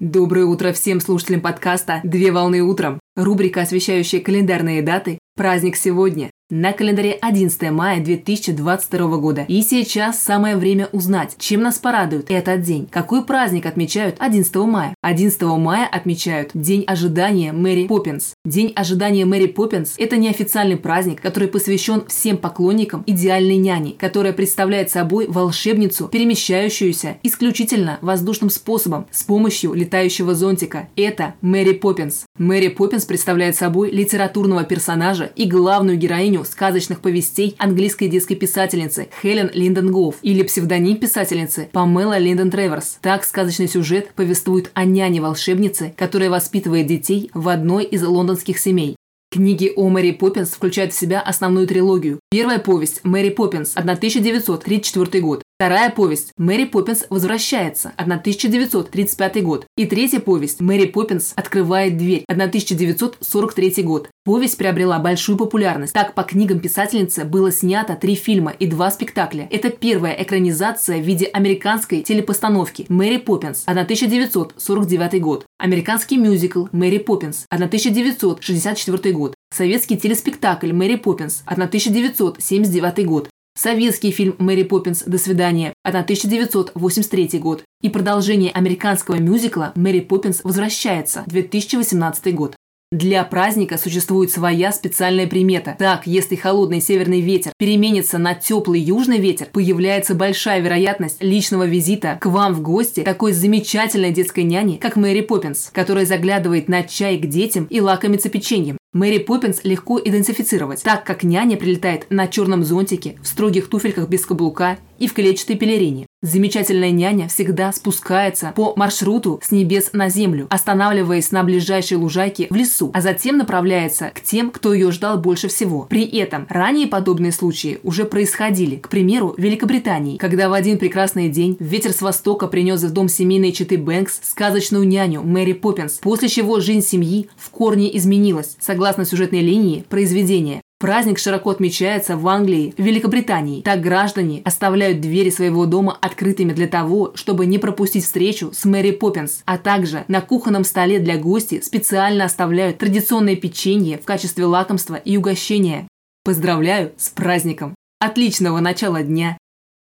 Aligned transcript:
Доброе 0.00 0.46
утро 0.46 0.72
всем 0.72 0.98
слушателям 0.98 1.42
подкаста 1.42 2.00
«Две 2.04 2.32
волны 2.32 2.62
утром». 2.62 3.00
Рубрика, 3.16 3.60
освещающая 3.60 4.20
календарные 4.20 4.80
даты. 4.80 5.18
Праздник 5.36 5.76
сегодня. 5.76 6.30
На 6.52 6.72
календаре 6.72 7.12
11 7.12 7.70
мая 7.70 8.02
2022 8.02 9.16
года. 9.18 9.44
И 9.46 9.62
сейчас 9.62 10.18
самое 10.18 10.56
время 10.56 10.88
узнать, 10.90 11.36
чем 11.38 11.62
нас 11.62 11.78
порадует 11.78 12.28
этот 12.28 12.62
день. 12.62 12.88
Какой 12.90 13.24
праздник 13.24 13.66
отмечают 13.66 14.16
11 14.18 14.56
мая? 14.56 14.92
11 15.00 15.42
мая 15.42 15.86
отмечают 15.86 16.50
День 16.52 16.82
ожидания 16.88 17.52
Мэри 17.52 17.86
Поппинс. 17.86 18.34
День 18.44 18.72
ожидания 18.74 19.24
Мэри 19.26 19.46
Поппинс– 19.46 19.94
это 19.96 20.16
неофициальный 20.16 20.76
праздник, 20.76 21.20
который 21.20 21.46
посвящен 21.46 22.02
всем 22.08 22.36
поклонникам 22.36 23.04
идеальной 23.06 23.56
няни, 23.56 23.92
которая 23.92 24.32
представляет 24.32 24.90
собой 24.90 25.28
волшебницу, 25.28 26.08
перемещающуюся 26.08 27.18
исключительно 27.22 27.98
воздушным 28.00 28.50
способом 28.50 29.06
с 29.12 29.22
помощью 29.22 29.72
летающего 29.72 30.34
зонтика. 30.34 30.88
Это 30.96 31.34
Мэри 31.42 31.74
Поппинс. 31.74 32.24
Мэри 32.36 32.68
Поппинс 32.70 33.04
представляет 33.04 33.54
собой 33.54 33.92
литературного 33.92 34.64
персонажа 34.64 35.30
и 35.36 35.44
главную 35.46 35.96
героиню 35.96 36.39
героиню 36.40 36.44
сказочных 36.44 37.00
повестей 37.00 37.54
английской 37.58 38.08
детской 38.08 38.34
писательницы 38.34 39.08
Хелен 39.22 39.50
Линдон 39.52 39.90
Гоуф 39.90 40.16
или 40.22 40.42
псевдоним 40.42 40.98
писательницы 40.98 41.68
Памела 41.72 42.18
Линдон 42.18 42.50
Треверс. 42.50 42.98
Так 43.00 43.24
сказочный 43.24 43.68
сюжет 43.68 44.12
повествует 44.14 44.70
о 44.74 44.84
няне-волшебнице, 44.84 45.94
которая 45.96 46.30
воспитывает 46.30 46.86
детей 46.86 47.30
в 47.34 47.48
одной 47.48 47.84
из 47.84 48.02
лондонских 48.02 48.58
семей. 48.58 48.96
Книги 49.30 49.72
о 49.76 49.88
Мэри 49.88 50.10
Поппинс 50.10 50.50
включают 50.50 50.92
в 50.92 50.98
себя 50.98 51.20
основную 51.20 51.66
трилогию. 51.68 52.18
Первая 52.30 52.58
повесть 52.58 53.04
«Мэри 53.04 53.30
Поппинс» 53.30 53.76
1934 53.76 55.20
год. 55.22 55.42
Вторая 55.60 55.90
повесть 55.90 56.32
«Мэри 56.38 56.64
Поппинс 56.64 57.04
возвращается» 57.10 57.92
1935 57.98 59.44
год. 59.44 59.66
И 59.76 59.84
третья 59.84 60.18
повесть 60.18 60.60
«Мэри 60.60 60.86
Поппинс 60.86 61.34
открывает 61.36 61.98
дверь» 61.98 62.24
1943 62.28 63.82
год. 63.82 64.08
Повесть 64.24 64.56
приобрела 64.56 64.98
большую 65.00 65.36
популярность. 65.36 65.92
Так, 65.92 66.14
по 66.14 66.22
книгам 66.22 66.60
писательницы 66.60 67.26
было 67.26 67.52
снято 67.52 67.94
три 67.94 68.14
фильма 68.14 68.52
и 68.52 68.66
два 68.66 68.90
спектакля. 68.90 69.46
Это 69.50 69.68
первая 69.68 70.14
экранизация 70.14 70.96
в 70.96 71.04
виде 71.04 71.26
американской 71.26 72.00
телепостановки 72.00 72.86
«Мэри 72.88 73.18
Поппинс» 73.18 73.64
1949 73.66 75.20
год. 75.20 75.44
Американский 75.58 76.16
мюзикл 76.16 76.68
«Мэри 76.72 76.96
Поппинс» 76.96 77.44
1964 77.50 79.12
год. 79.12 79.34
Советский 79.54 79.98
телеспектакль 79.98 80.72
«Мэри 80.72 80.96
Поппинс» 80.96 81.42
1979 81.44 83.04
год 83.04 83.28
советский 83.60 84.10
фильм 84.10 84.34
«Мэри 84.38 84.62
Поппинс. 84.62 85.02
До 85.02 85.18
свидания» 85.18 85.74
1983 85.82 87.38
год 87.38 87.62
и 87.82 87.90
продолжение 87.90 88.50
американского 88.52 89.16
мюзикла 89.16 89.72
«Мэри 89.74 90.00
Поппинс 90.00 90.40
возвращается» 90.42 91.24
2018 91.26 92.34
год. 92.34 92.56
Для 92.90 93.22
праздника 93.22 93.78
существует 93.78 94.32
своя 94.32 94.72
специальная 94.72 95.28
примета. 95.28 95.76
Так, 95.78 96.08
если 96.08 96.34
холодный 96.34 96.80
северный 96.80 97.20
ветер 97.20 97.52
переменится 97.56 98.18
на 98.18 98.34
теплый 98.34 98.80
южный 98.80 99.18
ветер, 99.18 99.46
появляется 99.52 100.16
большая 100.16 100.60
вероятность 100.60 101.22
личного 101.22 101.66
визита 101.66 102.18
к 102.20 102.26
вам 102.26 102.52
в 102.52 102.62
гости 102.62 103.02
такой 103.02 103.32
замечательной 103.32 104.10
детской 104.10 104.42
няни, 104.42 104.76
как 104.76 104.96
Мэри 104.96 105.20
Поппинс, 105.20 105.70
которая 105.72 106.04
заглядывает 106.04 106.68
на 106.68 106.82
чай 106.82 107.16
к 107.16 107.26
детям 107.26 107.66
и 107.70 107.80
лакомится 107.80 108.28
печеньем. 108.28 108.79
Мэри 108.92 109.18
Поппинс 109.18 109.62
легко 109.62 110.00
идентифицировать, 110.00 110.82
так 110.82 111.04
как 111.04 111.22
няня 111.22 111.56
прилетает 111.56 112.06
на 112.10 112.26
черном 112.26 112.64
зонтике, 112.64 113.18
в 113.22 113.28
строгих 113.28 113.68
туфельках 113.68 114.08
без 114.08 114.26
каблука 114.26 114.78
и 114.98 115.06
в 115.06 115.14
клетчатой 115.14 115.56
пелерине. 115.56 116.06
Замечательная 116.22 116.90
няня 116.90 117.28
всегда 117.28 117.72
спускается 117.72 118.52
по 118.54 118.74
маршруту 118.76 119.40
с 119.42 119.52
небес 119.52 119.94
на 119.94 120.10
землю, 120.10 120.48
останавливаясь 120.50 121.30
на 121.30 121.42
ближайшей 121.44 121.96
лужайке 121.96 122.46
в 122.50 122.54
лесу, 122.54 122.90
а 122.92 123.00
затем 123.00 123.38
направляется 123.38 124.10
к 124.14 124.20
тем, 124.20 124.50
кто 124.50 124.74
ее 124.74 124.92
ждал 124.92 125.16
больше 125.16 125.48
всего. 125.48 125.86
При 125.88 126.04
этом 126.04 126.46
ранее 126.50 126.88
подобные 126.88 127.32
случаи 127.32 127.80
уже 127.84 128.04
происходили, 128.04 128.76
к 128.76 128.90
примеру, 128.90 129.34
в 129.34 129.40
Великобритании, 129.40 130.18
когда 130.18 130.50
в 130.50 130.52
один 130.52 130.76
прекрасный 130.76 131.30
день 131.30 131.56
ветер 131.58 131.92
с 131.94 132.02
востока 132.02 132.48
принес 132.48 132.82
в 132.82 132.92
дом 132.92 133.08
семейной 133.08 133.52
четы 133.52 133.78
Бэнкс 133.78 134.20
сказочную 134.22 134.86
няню 134.86 135.22
Мэри 135.22 135.54
Поппинс, 135.54 136.00
после 136.02 136.28
чего 136.28 136.60
жизнь 136.60 136.86
семьи 136.86 137.30
в 137.38 137.48
корне 137.48 137.96
изменилась, 137.96 138.58
согласно 138.60 139.06
сюжетной 139.06 139.40
линии 139.40 139.86
произведения. 139.88 140.60
Праздник 140.80 141.18
широко 141.18 141.50
отмечается 141.50 142.16
в 142.16 142.26
Англии, 142.26 142.72
в 142.74 142.82
Великобритании. 142.82 143.60
Так 143.60 143.82
граждане 143.82 144.40
оставляют 144.46 145.02
двери 145.02 145.28
своего 145.28 145.66
дома 145.66 145.98
открытыми 146.00 146.54
для 146.54 146.66
того, 146.66 147.12
чтобы 147.16 147.44
не 147.44 147.58
пропустить 147.58 148.02
встречу 148.02 148.50
с 148.54 148.64
Мэри 148.64 148.92
Поппинс. 148.92 149.42
А 149.44 149.58
также 149.58 150.06
на 150.08 150.22
кухонном 150.22 150.64
столе 150.64 150.98
для 150.98 151.18
гостей 151.18 151.62
специально 151.62 152.24
оставляют 152.24 152.78
традиционное 152.78 153.36
печенье 153.36 153.98
в 153.98 154.06
качестве 154.06 154.46
лакомства 154.46 154.94
и 154.94 155.18
угощения. 155.18 155.86
Поздравляю 156.24 156.92
с 156.96 157.10
праздником! 157.10 157.74
Отличного 157.98 158.60
начала 158.60 159.02
дня! 159.02 159.36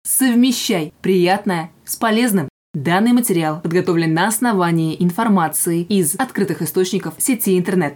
Совмещай 0.03 0.93
приятное 1.03 1.69
с 1.85 1.95
полезным! 1.95 2.49
Данный 2.73 3.11
материал 3.11 3.59
подготовлен 3.61 4.13
на 4.13 4.27
основании 4.27 4.95
информации 4.99 5.81
из 5.81 6.15
открытых 6.15 6.61
источников 6.61 7.15
сети 7.17 7.57
интернет. 7.57 7.95